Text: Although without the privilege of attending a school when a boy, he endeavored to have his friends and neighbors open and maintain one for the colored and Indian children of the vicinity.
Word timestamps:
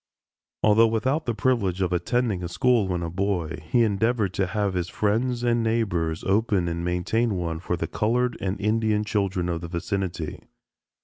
Although 0.63 0.87
without 0.87 1.27
the 1.27 1.35
privilege 1.35 1.79
of 1.79 1.93
attending 1.93 2.43
a 2.43 2.47
school 2.47 2.87
when 2.87 3.03
a 3.03 3.09
boy, 3.11 3.59
he 3.69 3.83
endeavored 3.83 4.33
to 4.33 4.47
have 4.47 4.73
his 4.73 4.89
friends 4.89 5.43
and 5.43 5.61
neighbors 5.61 6.23
open 6.23 6.67
and 6.67 6.83
maintain 6.83 7.35
one 7.35 7.59
for 7.59 7.77
the 7.77 7.85
colored 7.85 8.35
and 8.41 8.59
Indian 8.59 9.03
children 9.03 9.47
of 9.47 9.61
the 9.61 9.67
vicinity. 9.67 10.39